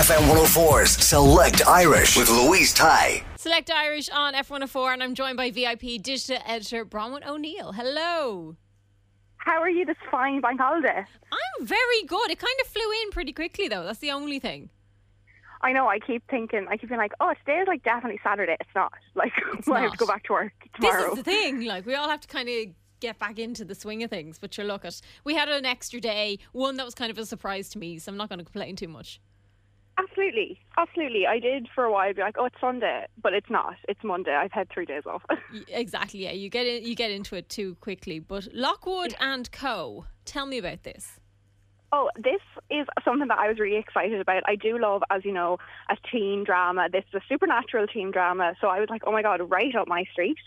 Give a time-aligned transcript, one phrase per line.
[0.00, 3.22] FM 104's Select Irish with Louise Ty.
[3.36, 7.72] Select Irish on F104, and I'm joined by VIP digital editor Bronwyn O'Neill.
[7.72, 8.56] Hello.
[9.36, 11.04] How are you this fine bank holiday?
[11.30, 12.30] I'm very good.
[12.30, 13.84] It kind of flew in pretty quickly, though.
[13.84, 14.70] That's the only thing.
[15.60, 15.86] I know.
[15.86, 16.66] I keep thinking.
[16.70, 18.94] I keep being like, "Oh, today is like definitely Saturday." It's not.
[19.14, 19.32] Like,
[19.70, 21.10] I have to go back to work tomorrow.
[21.10, 21.66] This is the thing.
[21.66, 22.68] Like, we all have to kind of
[23.00, 24.38] get back into the swing of things.
[24.38, 24.98] But you're look at.
[25.24, 28.10] We had an extra day, one that was kind of a surprise to me, so
[28.10, 29.20] I'm not going to complain too much.
[30.02, 31.26] Absolutely, absolutely.
[31.26, 33.74] I did for a while be like, "Oh, it's Sunday," but it's not.
[33.88, 34.34] It's Monday.
[34.34, 35.22] I've had three days off.
[35.68, 36.24] Exactly.
[36.24, 38.18] Yeah, you get in, you get into it too quickly.
[38.18, 40.06] But Lockwood and Co.
[40.24, 41.20] Tell me about this.
[41.92, 44.44] Oh, this is something that I was really excited about.
[44.46, 46.88] I do love, as you know, a teen drama.
[46.90, 48.54] This is a supernatural teen drama.
[48.60, 50.38] So I was like, oh my God, right up my street.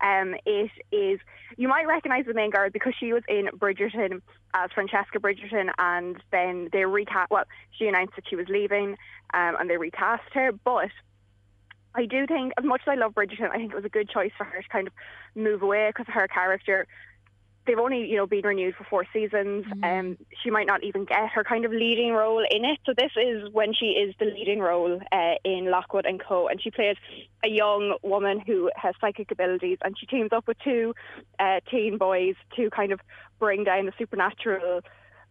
[0.00, 1.20] Um, it is,
[1.56, 4.22] you might recognize the main girl because she was in Bridgerton
[4.54, 8.96] as Francesca Bridgerton, and then they recast, well, she announced that she was leaving
[9.34, 10.50] um, and they recast her.
[10.52, 10.90] But
[11.94, 14.08] I do think, as much as I love Bridgerton, I think it was a good
[14.08, 14.92] choice for her to kind of
[15.34, 16.86] move away because her character
[17.68, 21.28] they've only you know been renewed for four seasons um she might not even get
[21.28, 22.78] her kind of leading role in it.
[22.86, 26.48] So this is when she is the leading role uh, in Lockwood and Co.
[26.48, 26.96] And she plays
[27.44, 30.94] a young woman who has psychic abilities and she teams up with two
[31.38, 33.00] uh, teen boys to kind of
[33.38, 34.80] bring down the supernatural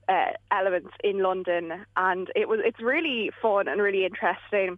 [0.09, 1.86] uh, elements in London.
[1.96, 4.78] And it was it's really fun and really interesting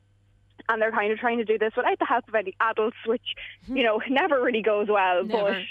[0.69, 3.34] and they're kind of trying to do this without the help of any adults, which
[3.68, 5.25] you know never really goes well.
[5.25, 5.66] Never.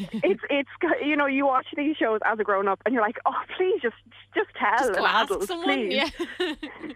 [0.00, 0.68] But it's it's
[1.04, 3.80] you know you watch these shows as a grown up, and you're like, oh please
[3.82, 3.96] just
[4.34, 5.66] just tell Just an adult, someone.
[5.66, 6.12] please.
[6.38, 6.54] Yeah.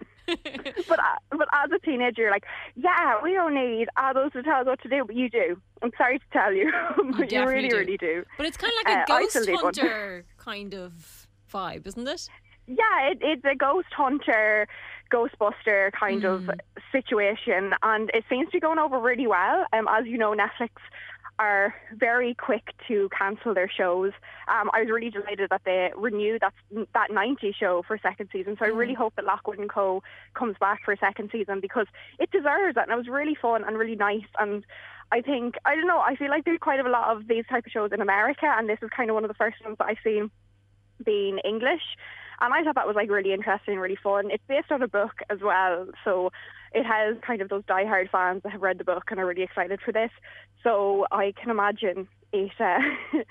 [0.88, 2.42] But uh, but as a teenager, you're like,
[2.74, 5.56] yeah, we don't need adults to tell us what to do, but you do.
[5.82, 6.72] I'm sorry to tell you,
[7.16, 7.76] but you really do.
[7.76, 8.24] really do.
[8.36, 9.64] But it's kind of like a Uh, ghost need one.
[9.66, 12.28] hunter kind of vibe, isn't it?
[12.66, 14.66] Yeah, it, it's a ghost hunter,
[15.12, 16.50] Ghostbuster kind of
[16.92, 19.64] situation, and it seems to be going over really well.
[19.72, 20.70] Um, as you know, Netflix
[21.38, 24.12] are very quick to cancel their shows.
[24.48, 26.54] Um, I was really delighted that they renewed that
[26.94, 28.56] that 90 show for second season.
[28.58, 30.02] So I really hope that Lockwood and Co
[30.34, 31.86] comes back for a second season because
[32.18, 34.64] it deserves it, and it was really fun and really nice and.
[35.12, 36.00] I think I don't know.
[36.00, 38.68] I feel like there's quite a lot of these type of shows in America, and
[38.68, 40.32] this is kind of one of the first ones that I've seen
[41.04, 41.82] being English.
[42.40, 44.30] And I thought that was like really interesting, and really fun.
[44.30, 46.30] It's based on a book as well, so
[46.72, 49.42] it has kind of those diehard fans that have read the book and are really
[49.42, 50.10] excited for this.
[50.62, 52.52] So I can imagine it.
[52.58, 52.78] Uh,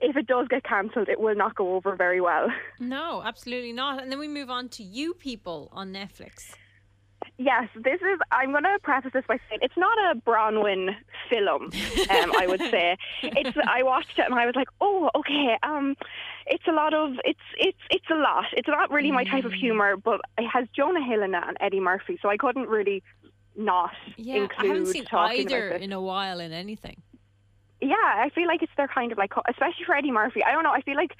[0.00, 2.48] if it does get cancelled, it will not go over very well.
[2.78, 4.02] No, absolutely not.
[4.02, 6.54] And then we move on to You People on Netflix.
[7.36, 8.20] Yes, this is.
[8.30, 10.94] I'm going to preface this by saying it's not a Bronwyn
[11.28, 11.64] film.
[12.10, 13.56] Um, I would say it's.
[13.66, 15.56] I watched it and I was like, oh, okay.
[15.64, 15.96] Um,
[16.46, 17.14] it's a lot of.
[17.24, 18.44] It's it's it's a lot.
[18.52, 19.58] It's not really my type of Mm.
[19.58, 23.02] humor, but it has Jonah Hill in it and Eddie Murphy, so I couldn't really
[23.56, 27.02] not Yeah, include I haven't seen either in a while in anything.
[27.80, 30.42] Yeah, I feel like it's their kind of like, especially for Eddie Murphy.
[30.42, 30.70] I don't know.
[30.72, 31.10] I feel like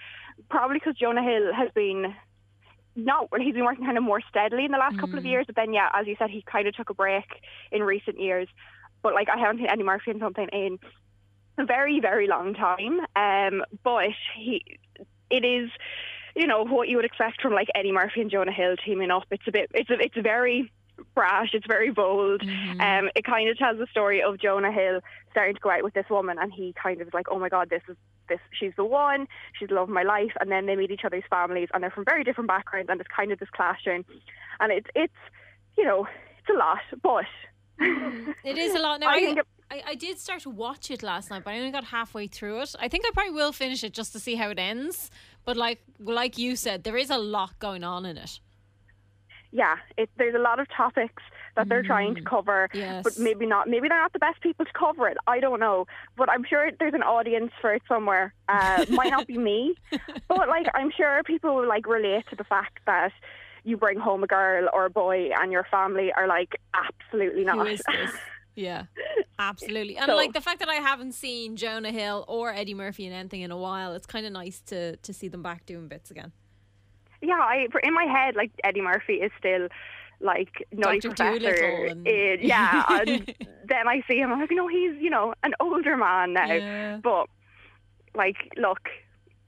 [0.49, 2.15] probably because Jonah Hill has been
[2.97, 5.47] not, he's been working kind of more steadily in the last couple of years.
[5.47, 7.25] But then, yeah, as you said, he kind of took a break
[7.73, 8.49] in recent years.
[9.03, 10.79] But like, I haven't seen Eddie Murphy in something in
[11.59, 13.01] a very, very long time.
[13.17, 14.79] Um, but he,
[15.31, 15.71] it is,
[16.35, 19.25] you know, what you would expect from like Eddie Murphy and Jonah Hill teaming up.
[19.31, 20.73] It's a bit, it's a, it's very
[21.15, 21.51] brash.
[21.55, 22.43] It's very bold.
[22.43, 25.01] Um, it kind of tells the story of Jonah Hill
[25.31, 27.49] starting to go out with this woman, and he kind of is like, "Oh my
[27.49, 27.97] God, this is
[28.29, 28.41] this.
[28.53, 29.27] She's the one.
[29.59, 31.91] She's the love of my life." And then they meet each other's families, and they're
[31.91, 34.05] from very different backgrounds, and it's kind of this clashing,
[34.61, 35.13] and it's it's
[35.77, 36.07] you know
[36.39, 37.25] it's a lot, but
[38.45, 39.01] It is a lot.
[39.01, 41.53] Now, I I, think it- I, I did start to watch it last night, but
[41.55, 42.75] I only got halfway through it.
[42.79, 45.11] I think I probably will finish it just to see how it ends.
[45.45, 48.41] But like like you said, there is a lot going on in it.
[49.57, 51.23] Yeah, it, there's a lot of topics
[51.55, 52.79] that they're trying to cover, Mm.
[52.81, 53.05] Yes.
[53.05, 53.69] but maybe not.
[53.69, 55.17] Maybe they're not the best people to cover it.
[55.29, 55.87] I don't know,
[56.17, 58.35] but I'm sure there's an audience for it somewhere.
[58.49, 59.77] Uh, might not be me,
[60.29, 63.13] but like I'm sure people will like relate to the fact that
[63.63, 67.59] you bring home a girl or a boy and your family are like absolutely not.
[67.59, 68.11] Who is this?
[68.57, 68.85] Yeah,
[69.39, 69.97] absolutely.
[69.97, 73.13] And So- like the fact that I haven't seen Jonah Hill or Eddie Murphy in
[73.13, 76.11] anything in a while, it's kind of nice to to see them back doing bits
[76.11, 76.33] again.
[77.25, 79.69] Yeah, I for- in my head like Eddie Murphy is still
[80.21, 81.15] like Nutty Dr.
[81.17, 81.85] Professor.
[81.87, 83.35] And- in- yeah, and
[83.67, 84.33] then I see him.
[84.33, 86.47] I'm like, no, he's you know an older man now.
[86.53, 86.99] Yeah.
[87.03, 87.27] But
[88.15, 88.89] like, look,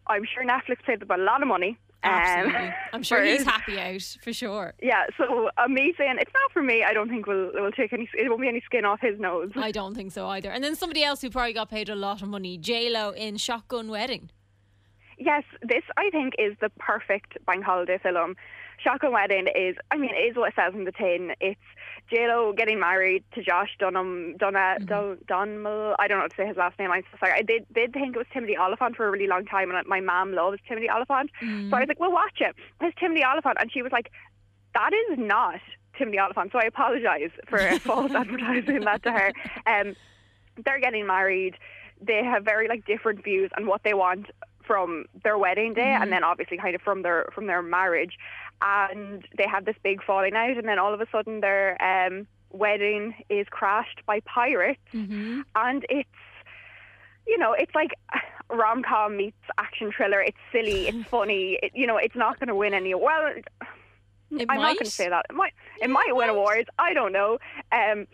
[0.07, 1.79] I'm sure Netflix paid them a lot of money.
[2.05, 2.75] um, Absolutely.
[2.93, 3.47] I'm sure he's it.
[3.47, 4.75] happy out for sure.
[4.83, 7.93] Yeah, so uh, me saying it's not for me, I don't think will will take
[7.93, 8.09] any.
[8.15, 9.51] It won't be any skin off his nose.
[9.57, 10.51] I don't think so either.
[10.51, 13.37] And then somebody else who probably got paid a lot of money, J Lo in
[13.37, 14.31] Shotgun Wedding.
[15.19, 18.37] Yes, this I think is the perfect bank holiday film.
[18.79, 21.33] Shotgun Wedding is, I mean, it is what it says in the tin.
[21.41, 21.61] It's
[22.13, 25.97] JLo getting married to Josh Dunham, Dunna, Dun, Dunmel.
[25.99, 26.91] I don't know how to say his last name.
[26.91, 27.33] I'm so sorry.
[27.33, 30.01] I did, did think it was Timothy Olyphant for a really long time, and my
[30.01, 31.31] mom loves Timothy Olyphant.
[31.41, 32.55] So I was like, well, watch it.
[32.81, 33.57] It's Timothy Olyphant.
[33.59, 34.13] And she was like,
[34.75, 35.61] that is not
[35.99, 36.53] Timothy Olyphant.
[36.53, 39.33] So I apologise for false advertising that to her.
[39.67, 39.97] Um,
[40.65, 41.57] they're getting married.
[42.01, 44.27] They have very like different views on what they want
[44.67, 48.19] from their wedding day, and then obviously kind of from their from their marriage.
[48.63, 52.27] And they have this big falling out, and then all of a sudden their um,
[52.51, 54.81] wedding is crashed by pirates,
[55.55, 56.09] and it's
[57.27, 57.91] you know it's like
[58.51, 60.21] rom com meets action thriller.
[60.21, 61.59] It's silly, it's funny.
[61.63, 62.95] It, you know, it's not going to win any.
[62.95, 63.33] Well,
[64.31, 64.63] It I'm might.
[64.63, 65.27] not going to say that.
[65.31, 65.53] It might.
[65.81, 66.69] It might win awards.
[66.79, 67.39] I don't know.
[67.73, 68.07] Um,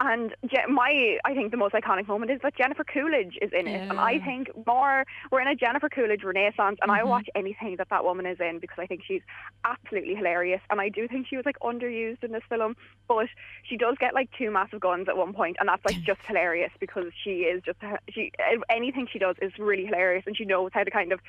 [0.00, 3.66] and Je- my, I think the most iconic moment is that Jennifer Coolidge is in
[3.66, 7.08] it, and I think more we're in a Jennifer Coolidge renaissance, and I Mm-hmm.
[7.08, 9.22] watch anything that that woman is in because I think she's
[9.64, 12.74] absolutely hilarious, and I do think she was like underused in this film,
[13.08, 13.26] but
[13.64, 16.72] she does get like two massive guns at one point, and that's like just hilarious
[16.80, 17.78] because she is just
[18.10, 18.30] she
[18.70, 21.20] anything she does is really hilarious, and she knows how to kind of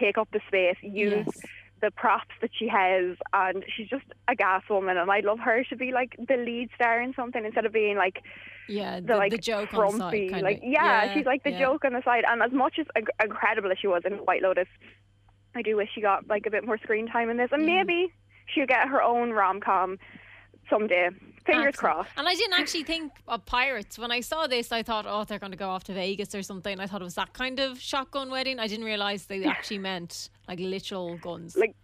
[0.00, 1.46] take up the space, use Yes.
[1.84, 5.64] The props that she has, and she's just a gas woman, and I'd love her
[5.64, 8.22] to be like the lead star in something instead of being like
[8.68, 10.30] Yeah, the, the, like the joke on the side.
[10.30, 10.64] Kind like of.
[10.64, 11.60] yeah, she's like the yeah.
[11.60, 12.24] joke on the side.
[12.26, 14.68] And as much as inc- incredible as she was in White Lotus,
[15.54, 18.12] I do wish she got like a bit more screen time in this, and maybe
[18.46, 19.98] she'll get her own rom com
[20.70, 21.10] someday.
[21.46, 21.78] Fingers Absolutely.
[21.78, 22.10] crossed.
[22.16, 23.98] And I didn't actually think of pirates.
[23.98, 26.42] When I saw this, I thought, oh, they're going to go off to Vegas or
[26.42, 26.80] something.
[26.80, 28.58] I thought it was that kind of shotgun wedding.
[28.58, 31.56] I didn't realize they actually meant like literal guns.
[31.56, 31.74] Like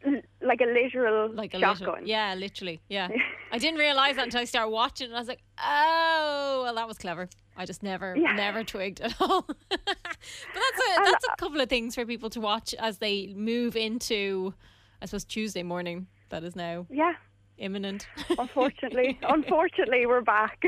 [0.42, 2.06] like a literal like a shotgun.
[2.06, 3.08] yeah, literally, yeah.
[3.52, 6.86] I didn't realize that until I started watching, and I was like, "Oh, well, that
[6.88, 8.32] was clever." I just never, Yeah.
[8.36, 9.42] never twigged at all.
[9.68, 13.76] but that's a that's a couple of things for people to watch as they move
[13.76, 14.54] into,
[15.02, 16.06] I suppose, Tuesday morning.
[16.30, 17.14] That is now Yeah.
[17.58, 18.06] imminent.
[18.38, 20.62] Unfortunately, unfortunately, we're back.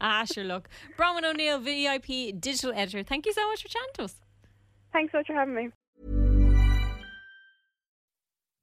[0.00, 0.44] ah, sure.
[0.44, 3.02] Look, Bronwyn O'Neill, VIP digital editor.
[3.02, 4.14] Thank you so much for chatting to us.
[4.92, 5.68] Thanks so much for having me.